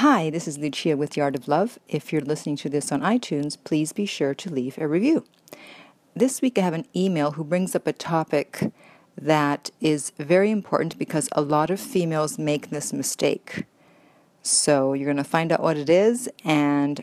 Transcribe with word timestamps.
Hi, 0.00 0.28
this 0.28 0.46
is 0.46 0.58
Lucia 0.58 0.94
with 0.94 1.16
Art 1.16 1.36
of 1.36 1.48
Love. 1.48 1.78
If 1.88 2.12
you're 2.12 2.20
listening 2.20 2.56
to 2.56 2.68
this 2.68 2.92
on 2.92 3.00
iTunes, 3.00 3.56
please 3.64 3.94
be 3.94 4.04
sure 4.04 4.34
to 4.34 4.50
leave 4.50 4.76
a 4.76 4.86
review. 4.86 5.24
This 6.14 6.42
week 6.42 6.58
I 6.58 6.60
have 6.60 6.74
an 6.74 6.84
email 6.94 7.30
who 7.30 7.42
brings 7.42 7.74
up 7.74 7.86
a 7.86 7.94
topic 7.94 8.74
that 9.16 9.70
is 9.80 10.12
very 10.18 10.50
important 10.50 10.98
because 10.98 11.30
a 11.32 11.40
lot 11.40 11.70
of 11.70 11.80
females 11.80 12.38
make 12.38 12.68
this 12.68 12.92
mistake. 12.92 13.64
So 14.42 14.92
you're 14.92 15.06
going 15.06 15.16
to 15.16 15.24
find 15.24 15.50
out 15.50 15.62
what 15.62 15.78
it 15.78 15.88
is, 15.88 16.28
and 16.44 17.02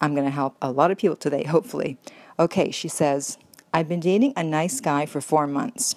I'm 0.00 0.14
going 0.14 0.24
to 0.24 0.30
help 0.30 0.56
a 0.62 0.70
lot 0.70 0.92
of 0.92 0.98
people 0.98 1.16
today, 1.16 1.42
hopefully. 1.42 1.98
Okay, 2.38 2.70
she 2.70 2.86
says, 2.86 3.36
I've 3.74 3.88
been 3.88 3.98
dating 3.98 4.34
a 4.36 4.44
nice 4.44 4.78
guy 4.78 5.06
for 5.06 5.20
four 5.20 5.48
months. 5.48 5.96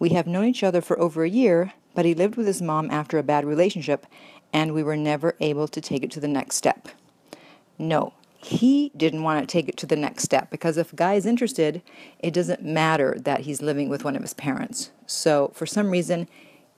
We 0.00 0.08
have 0.08 0.26
known 0.26 0.46
each 0.46 0.64
other 0.64 0.80
for 0.80 0.98
over 0.98 1.22
a 1.22 1.30
year, 1.30 1.72
but 1.94 2.04
he 2.04 2.14
lived 2.14 2.34
with 2.34 2.48
his 2.48 2.60
mom 2.60 2.90
after 2.90 3.16
a 3.16 3.22
bad 3.22 3.44
relationship, 3.44 4.06
and 4.52 4.72
we 4.72 4.82
were 4.82 4.96
never 4.96 5.36
able 5.40 5.68
to 5.68 5.80
take 5.80 6.02
it 6.02 6.10
to 6.12 6.20
the 6.20 6.28
next 6.28 6.56
step. 6.56 6.88
No, 7.78 8.12
he 8.36 8.90
didn't 8.96 9.22
want 9.22 9.40
to 9.40 9.50
take 9.50 9.68
it 9.68 9.76
to 9.78 9.86
the 9.86 9.96
next 9.96 10.24
step 10.24 10.50
because 10.50 10.76
if 10.76 10.92
a 10.92 10.96
guy 10.96 11.14
is 11.14 11.26
interested, 11.26 11.82
it 12.18 12.34
doesn't 12.34 12.62
matter 12.62 13.16
that 13.20 13.40
he's 13.40 13.62
living 13.62 13.88
with 13.88 14.04
one 14.04 14.16
of 14.16 14.22
his 14.22 14.34
parents. 14.34 14.90
So 15.06 15.52
for 15.54 15.66
some 15.66 15.90
reason, 15.90 16.28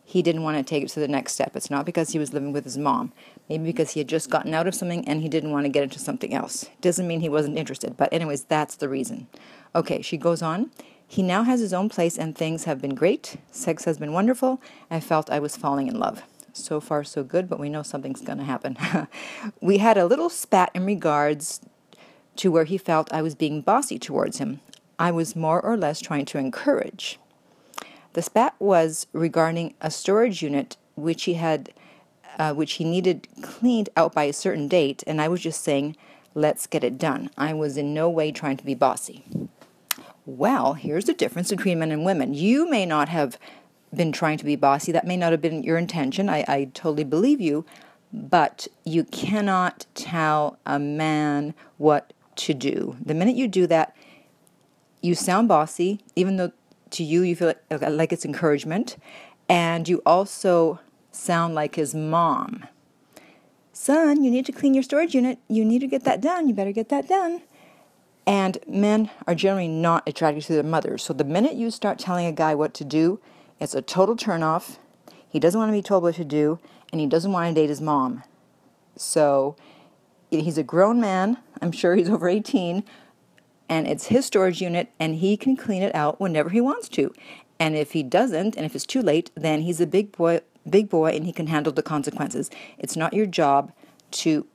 he 0.05 0.21
didn't 0.21 0.43
want 0.43 0.59
to 0.59 0.63
take 0.63 0.83
it 0.83 0.91
to 0.91 1.01
the 1.01 1.09
next 1.09 1.33
step. 1.33 1.57
It's 1.57 1.71
not 1.71 1.87
because 1.87 2.11
he 2.11 2.19
was 2.19 2.35
living 2.35 2.53
with 2.53 2.65
his 2.65 2.77
mom. 2.77 3.13
Maybe 3.49 3.65
because 3.65 3.93
he 3.93 4.01
had 4.01 4.09
just 4.09 4.29
gotten 4.29 4.53
out 4.53 4.67
of 4.67 4.75
something 4.75 5.09
and 5.09 5.23
he 5.23 5.29
didn't 5.29 5.51
want 5.51 5.65
to 5.65 5.71
get 5.71 5.83
into 5.83 5.99
something 5.99 6.35
else. 6.35 6.69
Doesn't 6.83 7.07
mean 7.07 7.21
he 7.21 7.31
wasn't 7.31 7.57
interested, 7.57 7.97
but 7.97 8.13
anyways, 8.13 8.45
that's 8.45 8.77
the 8.77 8.89
reason. 8.89 9.29
Okay, 9.75 10.03
she 10.03 10.19
goes 10.19 10.43
on. 10.43 10.71
He 11.07 11.23
now 11.23 11.45
has 11.45 11.61
his 11.61 11.73
own 11.73 11.89
place 11.89 12.19
and 12.19 12.37
things 12.37 12.65
have 12.65 12.83
been 12.83 12.95
great. 12.95 13.37
Sex 13.51 13.85
has 13.85 13.99
been 13.99 14.13
wonderful. 14.13 14.61
I 14.91 15.01
felt 15.01 15.31
I 15.31 15.39
was 15.39 15.57
falling 15.57 15.89
in 15.89 15.99
love. 15.99 16.23
So 16.57 16.79
far, 16.81 17.03
so 17.03 17.25
good, 17.25 17.49
but 17.49 17.59
we 17.59 17.69
know 17.69 17.83
something's 17.83 18.21
going 18.21 18.39
to 18.39 18.45
happen. 18.45 18.79
we 19.61 19.79
had 19.79 19.99
a 19.99 20.07
little 20.07 20.31
spat 20.31 20.71
in 20.73 20.87
regards 20.87 21.61
to 22.37 22.51
where 22.53 22.65
he 22.65 22.79
felt 22.79 23.13
I 23.13 23.23
was 23.23 23.35
being 23.35 23.61
bossy 23.61 23.99
towards 23.99 24.39
him. 24.39 24.61
I 24.97 25.11
was 25.11 25.35
more 25.35 25.61
or 25.61 25.77
less 25.77 26.01
trying 26.01 26.27
to 26.27 26.39
encourage. 26.39 27.19
The 28.13 28.23
spat 28.23 28.55
was 28.61 29.09
regarding 29.13 29.75
a 29.81 29.91
storage 29.91 30.43
unit 30.43 30.77
which 30.95 31.25
he 31.25 31.35
had, 31.35 31.73
uh, 32.39 32.55
which 32.55 32.75
he 32.75 32.85
needed 32.85 33.27
cleaned 33.43 33.89
out 33.97 34.15
by 34.15 34.25
a 34.25 34.33
certain 34.33 34.69
date, 34.69 35.03
and 35.09 35.21
I 35.21 35.27
was 35.27 35.41
just 35.41 35.65
saying, 35.65 35.97
"Let's 36.35 36.69
get 36.69 36.85
it 36.85 36.99
done." 36.99 37.31
I 37.37 37.53
was 37.53 37.77
in 37.77 37.93
no 37.93 38.09
way 38.09 38.31
trying 38.31 38.57
to 38.59 38.65
be 38.65 38.75
bossy. 38.75 39.25
Well, 40.25 40.75
here's 40.75 41.07
the 41.07 41.15
difference 41.15 41.51
between 41.51 41.81
men 41.81 41.91
and 41.91 42.05
women. 42.05 42.33
You 42.33 42.71
may 42.71 42.87
not 42.87 43.09
have 43.09 43.37
been 43.97 44.13
trying 44.13 44.39
to 44.39 44.45
be 44.45 44.57
bossy. 44.57 44.93
That 44.93 45.07
may 45.07 45.17
not 45.17 45.33
have 45.33 45.41
been 45.41 45.63
your 45.63 45.79
intention. 45.79 46.29
I, 46.29 46.45
I 46.47 46.71
totally 46.75 47.05
believe 47.05 47.41
you. 47.41 47.65
But 48.13 48.69
you 48.85 49.05
cannot 49.05 49.87
tell 49.95 50.59
a 50.65 50.79
man 50.79 51.55
what 51.79 52.13
to 52.37 52.55
do. 52.55 52.97
The 53.05 53.15
minute 53.15 53.35
you 53.35 53.49
do 53.49 53.67
that, 53.67 53.97
you 55.03 55.15
sound 55.15 55.49
bossy, 55.49 56.01
even 56.15 56.37
though 56.37 56.53
to 56.91 57.03
you 57.03 57.23
you 57.23 57.35
feel 57.35 57.55
like, 57.71 57.83
like 57.91 58.13
it's 58.13 58.25
encouragement. 58.25 58.97
And 59.49 59.89
you 59.89 60.01
also 60.07 60.79
sound 61.11 61.55
like 61.55 61.75
his 61.75 61.95
mom. 61.95 62.67
Son, 63.73 64.23
you 64.23 64.31
need 64.31 64.47
to 64.47 64.53
clean 64.53 64.75
your 64.75 64.85
storage 64.85 65.15
unit. 65.15 65.39
You 65.49 65.65
need 65.65 65.81
to 65.81 65.89
get 65.89 66.05
that 66.05 66.21
done. 66.21 66.49
You 66.49 66.55
better 66.55 66.73
get 66.73 66.89
that 66.91 67.09
done. 67.09 67.43
And 68.27 68.59
men 68.67 69.11
are 69.27 69.35
generally 69.35 69.69
not 69.69 70.09
attracted 70.09 70.45
to 70.45 70.55
their 70.55 70.63
mothers. 70.63 71.03
So 71.03 71.13
the 71.13 71.25
minute 71.25 71.55
you 71.55 71.71
start 71.71 71.99
telling 71.99 72.27
a 72.27 72.33
guy 72.33 72.55
what 72.55 72.73
to 72.75 72.85
do, 72.85 73.21
it's 73.61 73.75
a 73.75 73.83
total 73.83 74.17
turnoff. 74.17 74.79
He 75.29 75.41
doesn't 75.41 75.59
want 75.59 75.71
to 75.71 75.77
be 75.77 75.83
told 75.83 76.03
what 76.03 76.15
to 76.17 76.25
do, 76.25 76.59
and 76.93 77.01
he 77.01 77.07
doesn't 77.07 77.33
want 77.33 77.55
to 77.55 77.61
date 77.61 77.69
his 77.69 77.81
mom. 77.81 78.23
So 78.97 79.57
he's 80.31 80.59
a 80.59 80.63
grown 80.63 81.01
man. 81.01 81.39
I'm 81.61 81.73
sure 81.73 81.95
he's 81.95 82.09
over 82.09 82.29
18, 82.29 82.85
and 83.69 83.87
it's 83.87 84.07
his 84.07 84.27
storage 84.27 84.61
unit, 84.61 84.91
and 84.99 85.17
he 85.17 85.37
can 85.37 85.57
clean 85.57 85.83
it 85.83 85.95
out 85.95 86.21
whenever 86.21 86.51
he 86.51 86.61
wants 86.61 86.89
to. 86.91 87.13
And 87.59 87.77
if 87.77 87.93
he 87.93 88.03
doesn't, 88.03 88.57
and 88.57 88.67
if 88.67 88.75
it's 88.75 88.87
too 88.87 89.03
late, 89.03 89.31
then 89.35 89.63
he's 89.63 89.81
a 89.81 89.87
big 89.87 90.13
boy, 90.13 90.41
big 90.69 90.89
boy, 90.89 91.13
and 91.13 91.25
he 91.25 91.33
can 91.33 91.47
handle 91.47 91.73
the 91.73 91.83
consequences. 91.83 92.51
It's 92.79 92.97
not 92.97 93.15
your 93.15 93.27
job 93.27 93.73
to 94.13 94.47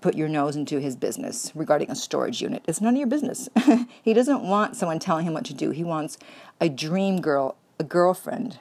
put 0.00 0.14
your 0.14 0.28
nose 0.28 0.54
into 0.54 0.80
his 0.80 0.96
business 0.96 1.50
regarding 1.54 1.90
a 1.90 1.96
storage 1.96 2.42
unit. 2.42 2.62
It's 2.68 2.80
none 2.80 2.94
of 2.94 2.98
your 2.98 3.08
business. 3.08 3.48
he 4.02 4.12
doesn't 4.12 4.42
want 4.42 4.76
someone 4.76 4.98
telling 4.98 5.26
him 5.26 5.32
what 5.32 5.46
to 5.46 5.54
do. 5.54 5.70
He 5.70 5.82
wants 5.82 6.18
a 6.60 6.68
dream 6.68 7.20
girl, 7.20 7.56
a 7.78 7.84
girlfriend. 7.84 8.58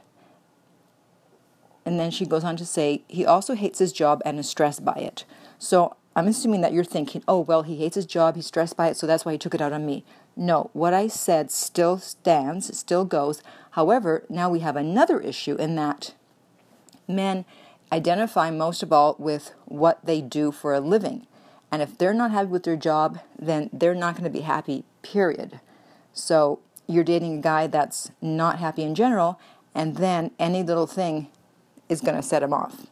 And 1.86 2.00
then 2.00 2.12
she 2.12 2.26
goes 2.26 2.44
on 2.44 2.56
to 2.58 2.66
say, 2.66 3.04
he 3.08 3.26
also 3.26 3.56
hates 3.56 3.80
his 3.80 3.92
job 3.92 4.22
and 4.26 4.40
is 4.40 4.50
stressed 4.50 4.86
by 4.86 4.94
it. 4.94 5.26
So 5.60 5.96
I'm 6.16 6.28
assuming 6.28 6.62
that 6.62 6.74
you're 6.74 6.84
thinking, 6.84 7.24
oh, 7.28 7.40
well, 7.40 7.64
he 7.64 7.78
hates 7.78 7.96
his 7.96 8.06
job, 8.06 8.36
he's 8.36 8.46
stressed 8.46 8.78
by 8.78 8.88
it, 8.88 8.98
so 8.98 9.08
that's 9.08 9.26
why 9.26 9.34
he 9.34 9.38
took 9.38 9.56
it 9.56 9.62
out 9.62 9.74
on 9.74 9.86
me. 9.86 10.06
No, 10.36 10.70
what 10.74 10.94
I 10.94 11.08
said 11.08 11.52
still 11.52 11.98
stands, 11.98 12.78
still 12.78 13.06
goes. 13.06 13.42
However, 13.72 14.24
now 14.30 14.50
we 14.50 14.60
have 14.60 14.76
another 14.76 15.20
issue 15.20 15.56
in 15.56 15.76
that 15.76 16.14
men 17.08 17.46
identify 17.92 18.50
most 18.50 18.82
of 18.82 18.94
all 18.94 19.16
with 19.20 19.54
what 19.66 20.04
they 20.06 20.22
do 20.22 20.52
for 20.52 20.74
a 20.74 20.80
living. 20.80 21.28
And 21.72 21.82
if 21.82 21.98
they're 21.98 22.14
not 22.14 22.32
happy 22.32 22.48
with 22.48 22.64
their 22.64 22.76
job, 22.76 23.20
then 23.38 23.70
they're 23.74 23.96
not 23.96 24.14
going 24.14 24.24
to 24.24 24.30
be 24.30 24.42
happy, 24.42 24.86
period. 25.02 25.60
So 26.14 26.60
you're 26.88 27.04
dating 27.04 27.40
a 27.40 27.42
guy 27.42 27.68
that's 27.68 28.12
not 28.22 28.60
happy 28.60 28.84
in 28.84 28.96
general, 28.96 29.40
and 29.74 29.98
then 29.98 30.32
any 30.40 30.64
little 30.64 30.88
thing 30.88 31.30
is 31.90 32.02
going 32.02 32.16
to 32.16 32.24
set 32.24 32.44
him 32.44 32.54
off. 32.54 32.88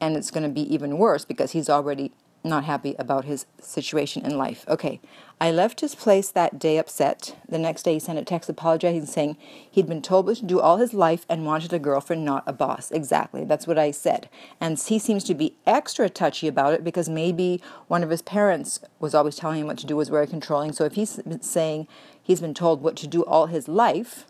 And 0.00 0.16
it's 0.16 0.30
going 0.30 0.44
to 0.44 0.48
be 0.48 0.62
even 0.72 0.98
worse 0.98 1.24
because 1.24 1.52
he's 1.52 1.68
already 1.68 2.12
not 2.48 2.64
happy 2.64 2.94
about 2.98 3.24
his 3.24 3.46
situation 3.60 4.24
in 4.24 4.36
life. 4.36 4.64
Okay, 4.68 5.00
I 5.40 5.50
left 5.50 5.80
his 5.80 5.94
place 5.94 6.30
that 6.30 6.58
day 6.58 6.78
upset. 6.78 7.36
The 7.48 7.58
next 7.58 7.84
day, 7.84 7.94
he 7.94 7.98
sent 7.98 8.18
a 8.18 8.24
text 8.24 8.48
apologizing, 8.48 9.06
saying 9.06 9.36
he'd 9.70 9.88
been 9.88 10.02
told 10.02 10.26
what 10.26 10.38
to 10.38 10.44
do 10.44 10.60
all 10.60 10.78
his 10.78 10.92
life 10.92 11.24
and 11.28 11.46
wanted 11.46 11.72
a 11.72 11.78
girlfriend, 11.78 12.24
not 12.24 12.42
a 12.46 12.52
boss. 12.52 12.90
Exactly, 12.90 13.44
that's 13.44 13.66
what 13.66 13.78
I 13.78 13.90
said. 13.90 14.28
And 14.60 14.78
he 14.78 14.98
seems 14.98 15.22
to 15.24 15.34
be 15.34 15.54
extra 15.66 16.08
touchy 16.08 16.48
about 16.48 16.72
it 16.72 16.82
because 16.82 17.08
maybe 17.08 17.62
one 17.86 18.02
of 18.02 18.10
his 18.10 18.22
parents 18.22 18.80
was 18.98 19.14
always 19.14 19.36
telling 19.36 19.60
him 19.60 19.66
what 19.68 19.78
to 19.78 19.86
do, 19.86 19.96
was 19.96 20.08
very 20.08 20.26
controlling. 20.26 20.72
So 20.72 20.84
if 20.84 20.94
he's 20.94 21.20
saying 21.40 21.86
he's 22.20 22.40
been 22.40 22.54
told 22.54 22.82
what 22.82 22.96
to 22.96 23.06
do 23.06 23.24
all 23.24 23.46
his 23.46 23.68
life, 23.68 24.26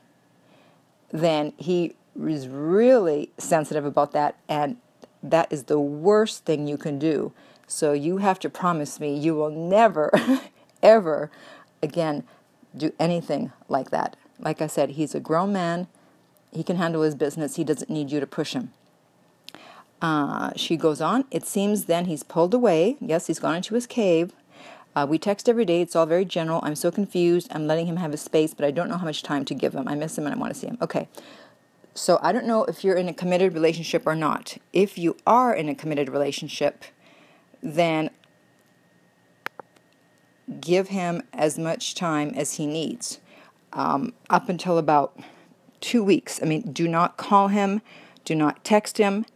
then 1.11 1.53
he 1.57 1.95
is 2.27 2.49
really 2.49 3.31
sensitive 3.39 3.85
about 3.85 4.13
that, 4.13 4.37
and 4.49 4.77
that 5.23 5.51
is 5.51 5.65
the 5.65 5.81
worst 5.81 6.45
thing 6.45 6.67
you 6.67 6.77
can 6.77 6.99
do 6.99 7.33
so 7.69 7.93
you 7.93 8.17
have 8.17 8.41
to 8.41 8.51
promise 8.51 8.99
me 8.99 9.17
you 9.17 9.35
will 9.35 9.51
never, 9.51 10.11
ever 10.83 11.31
again 11.83 12.25
do 12.77 12.93
anything 12.99 13.53
like 13.69 13.91
that. 13.91 14.17
Like 14.41 14.61
I 14.61 14.67
said, 14.67 14.91
he's 14.91 15.15
a 15.15 15.21
grown 15.21 15.53
man. 15.53 15.87
He 16.53 16.63
can 16.63 16.77
handle 16.77 17.03
his 17.03 17.15
business. 17.15 17.57
He 17.57 17.65
doesn't 17.65 17.91
need 17.91 18.11
you 18.11 18.21
to 18.21 18.27
push 18.27 18.55
him. 18.55 18.73
Uh, 20.01 20.51
she 20.57 20.77
goes 20.77 21.01
on. 21.01 21.25
It 21.31 21.47
seems 21.47 21.85
then 21.85 22.07
he's 22.07 22.23
pulled 22.23 22.55
away. 22.55 22.97
Yes, 23.01 23.27
he's 23.27 23.39
gone 23.39 23.57
into 23.57 23.75
his 23.75 23.87
cave. 23.87 24.33
Uh, 24.95 25.07
we 25.09 25.19
text 25.19 25.49
every 25.49 25.65
day. 25.65 25.81
It's 25.81 25.95
all 25.95 26.07
very 26.07 26.25
general. 26.25 26.61
I'm 26.63 26.75
so 26.75 26.91
confused. 26.91 27.49
I'm 27.53 27.67
letting 27.67 27.87
him 27.87 27.97
have 27.97 28.13
his 28.13 28.23
space, 28.23 28.55
but 28.55 28.65
I 28.65 28.71
don't 28.71 28.89
know 28.89 28.97
how 28.97 29.05
much 29.05 29.23
time 29.23 29.45
to 29.45 29.55
give 29.55 29.75
him. 29.75 29.87
I 29.87 29.95
miss 29.95 30.17
him 30.17 30.27
and 30.27 30.35
I 30.35 30.39
want 30.39 30.53
to 30.53 30.59
see 30.59 30.67
him. 30.67 30.79
Okay. 30.81 31.09
So 31.95 32.19
I 32.23 32.33
don't 32.33 32.47
know 32.47 32.65
if 32.65 32.85
you're 32.85 32.97
in 32.97 33.09
a 33.09 33.13
committed 33.13 33.55
relationship 33.55 34.07
or 34.07 34.15
not. 34.15 34.57
If 34.73 34.99
you 34.99 35.17
are 35.27 35.53
in 35.53 35.69
a 35.69 35.75
committed 35.75 36.09
relationship, 36.09 36.85
then 37.63 38.11
give 40.61 40.89
him 40.89 41.23
as 41.33 41.59
much 41.59 41.95
time 41.95 42.33
as 42.35 42.55
he 42.55 42.67
needs. 42.67 43.21
Um, 43.73 44.15
up 44.31 44.49
until 44.49 44.79
about 44.79 45.19
two 45.81 46.03
weeks. 46.03 46.41
I 46.43 46.47
mean, 46.47 46.73
do 46.73 46.89
not 46.89 47.17
call 47.17 47.49
him, 47.49 47.83
do 48.25 48.35
not 48.35 48.65
text 48.65 48.99
him. 48.99 49.27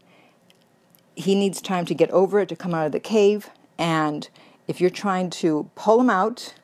He 1.15 1.35
needs 1.35 1.61
time 1.61 1.85
to 1.87 1.95
get 1.95 2.11
over 2.11 2.41
it, 2.41 2.49
to 2.49 2.57
come 2.57 2.75
out 2.75 2.87
of 2.87 2.93
the 2.93 3.01
cave. 3.01 3.51
And 3.79 4.29
if 4.67 4.81
you're 4.81 4.91
trying 4.91 5.29
to 5.31 5.71
pull 5.75 6.01
him 6.01 6.09
out, 6.09 6.55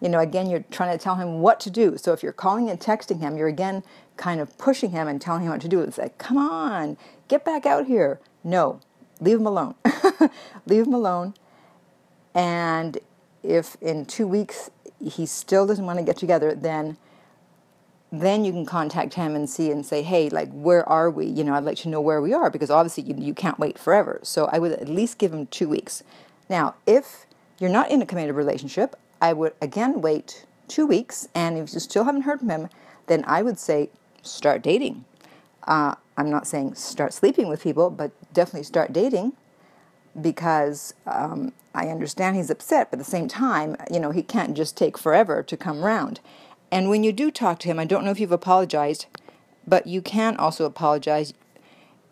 you 0.00 0.08
know, 0.08 0.20
again, 0.20 0.48
you're 0.48 0.64
trying 0.70 0.96
to 0.96 1.02
tell 1.02 1.16
him 1.16 1.40
what 1.40 1.60
to 1.60 1.70
do. 1.70 1.96
So 1.98 2.12
if 2.12 2.22
you're 2.22 2.32
calling 2.32 2.70
and 2.70 2.80
texting 2.80 3.20
him, 3.20 3.36
you're 3.36 3.48
again 3.48 3.82
kind 4.16 4.40
of 4.40 4.56
pushing 4.56 4.90
him 4.90 5.08
and 5.08 5.20
telling 5.20 5.42
him 5.42 5.50
what 5.50 5.60
to 5.60 5.68
do. 5.68 5.80
It's 5.80 5.98
like, 5.98 6.18
come 6.18 6.38
on, 6.38 6.96
get 7.28 7.44
back 7.44 7.66
out 7.66 7.86
here. 7.86 8.20
No, 8.44 8.80
leave 9.20 9.38
him 9.38 9.46
alone. 9.46 9.74
leave 10.66 10.86
him 10.86 10.94
alone. 10.94 11.34
And 12.34 12.98
if 13.42 13.76
in 13.80 14.04
two 14.04 14.26
weeks 14.26 14.70
he 15.02 15.26
still 15.26 15.66
doesn't 15.66 15.84
want 15.84 15.98
to 15.98 16.04
get 16.04 16.16
together, 16.16 16.54
then 16.54 16.96
then 18.10 18.44
you 18.44 18.52
can 18.52 18.64
contact 18.64 19.14
him 19.14 19.36
and 19.36 19.50
see 19.50 19.70
and 19.70 19.84
say, 19.84 20.00
hey, 20.00 20.30
like, 20.30 20.50
where 20.50 20.88
are 20.88 21.10
we? 21.10 21.26
You 21.26 21.44
know, 21.44 21.54
I'd 21.54 21.64
like 21.64 21.76
to 21.78 21.90
know 21.90 22.00
where 22.00 22.22
we 22.22 22.32
are 22.32 22.48
because 22.48 22.70
obviously 22.70 23.04
you, 23.04 23.14
you 23.18 23.34
can't 23.34 23.58
wait 23.58 23.78
forever. 23.78 24.18
So 24.22 24.46
I 24.50 24.58
would 24.58 24.72
at 24.72 24.88
least 24.88 25.18
give 25.18 25.32
him 25.32 25.46
two 25.48 25.68
weeks. 25.68 26.02
Now, 26.48 26.74
if 26.86 27.26
you're 27.58 27.68
not 27.68 27.90
in 27.90 28.00
a 28.00 28.06
committed 28.06 28.34
relationship, 28.34 28.96
I 29.20 29.34
would 29.34 29.52
again 29.60 30.00
wait 30.00 30.46
two 30.68 30.86
weeks. 30.86 31.28
And 31.34 31.58
if 31.58 31.74
you 31.74 31.80
still 31.80 32.04
haven't 32.04 32.22
heard 32.22 32.40
from 32.40 32.48
him, 32.48 32.68
then 33.08 33.24
I 33.26 33.42
would 33.42 33.58
say 33.58 33.90
start 34.22 34.62
dating. 34.62 35.04
Uh, 35.66 35.96
I'm 36.18 36.30
not 36.30 36.46
saying 36.46 36.74
start 36.76 37.14
sleeping 37.14 37.48
with 37.48 37.62
people, 37.62 37.90
but 37.90 38.12
definitely 38.34 38.64
start 38.64 38.92
dating. 38.92 39.32
because 40.20 40.94
um, 41.06 41.52
I 41.74 41.88
understand 41.88 42.36
he's 42.36 42.50
upset, 42.50 42.90
but 42.90 42.98
at 42.98 43.04
the 43.04 43.10
same 43.10 43.28
time, 43.28 43.76
you 43.90 44.00
know, 44.00 44.10
he 44.10 44.22
can't 44.22 44.56
just 44.56 44.76
take 44.76 44.98
forever 44.98 45.42
to 45.42 45.56
come 45.56 45.82
round. 45.82 46.20
And 46.70 46.90
when 46.90 47.04
you 47.04 47.12
do 47.12 47.30
talk 47.30 47.58
to 47.60 47.68
him, 47.68 47.78
I 47.78 47.84
don't 47.84 48.04
know 48.04 48.10
if 48.10 48.20
you've 48.20 48.32
apologized, 48.32 49.06
but 49.66 49.86
you 49.86 50.02
can 50.02 50.36
also 50.36 50.64
apologize. 50.64 51.34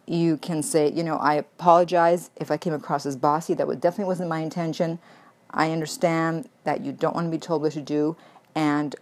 You 0.06 0.36
can 0.36 0.62
say, 0.62 0.90
you 0.90 1.02
know, 1.04 1.16
I 1.16 1.34
apologize 1.34 2.30
if 2.36 2.50
I 2.50 2.56
came 2.56 2.72
across 2.72 3.06
as 3.06 3.16
bossy. 3.16 3.54
That 3.54 3.66
definitely 3.80 4.06
wasn't 4.06 4.28
my 4.30 4.40
intention. 4.40 4.98
I 5.50 5.72
understand 5.72 6.48
that 6.64 6.82
you 6.82 6.92
don't 6.92 7.14
want 7.14 7.26
to 7.26 7.30
be 7.30 7.38
told 7.38 7.62
what 7.62 7.72
to 7.72 7.80
do, 7.80 8.16
and 8.54 8.94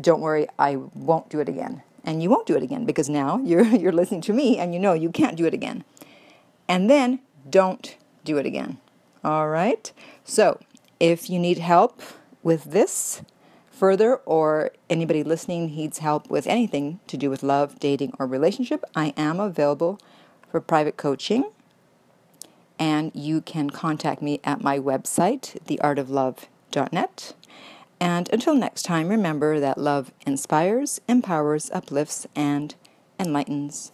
don't 0.00 0.20
worry, 0.20 0.48
I 0.58 0.76
won't 0.76 1.28
do 1.30 1.40
it 1.40 1.48
again. 1.48 1.82
And 2.04 2.22
you 2.22 2.28
won't 2.28 2.46
do 2.46 2.56
it 2.56 2.62
again 2.62 2.84
because 2.84 3.08
now 3.08 3.38
you're 3.38 3.64
you're 3.82 3.92
listening 3.92 4.20
to 4.22 4.32
me 4.32 4.58
and 4.58 4.74
you 4.74 4.80
know 4.80 4.92
you 4.92 5.10
can't 5.10 5.36
do 5.36 5.46
it 5.46 5.54
again. 5.54 5.84
And 6.68 6.88
then 6.88 7.20
don't 7.48 7.96
do 8.24 8.38
it 8.38 8.46
again. 8.46 8.78
All 9.22 9.48
right? 9.48 9.90
So, 10.24 10.60
if 11.00 11.28
you 11.28 11.38
need 11.38 11.58
help 11.58 12.02
with 12.42 12.64
this 12.64 13.22
further 13.70 14.16
or 14.24 14.70
anybody 14.88 15.22
listening 15.22 15.66
needs 15.66 15.98
help 15.98 16.30
with 16.30 16.46
anything 16.46 17.00
to 17.06 17.16
do 17.16 17.28
with 17.28 17.42
love, 17.42 17.80
dating 17.80 18.14
or 18.18 18.26
relationship, 18.26 18.84
I 18.94 19.12
am 19.16 19.40
available 19.40 19.98
for 20.50 20.60
private 20.60 20.96
coaching 20.96 21.44
and 22.78 23.12
you 23.14 23.40
can 23.40 23.70
contact 23.70 24.22
me 24.22 24.40
at 24.44 24.62
my 24.62 24.78
website, 24.78 25.58
theartoflove.net. 25.64 27.34
And 28.04 28.28
until 28.34 28.54
next 28.54 28.82
time, 28.82 29.08
remember 29.08 29.58
that 29.60 29.78
love 29.78 30.12
inspires, 30.26 31.00
empowers, 31.08 31.70
uplifts, 31.70 32.26
and 32.36 32.74
enlightens. 33.18 33.92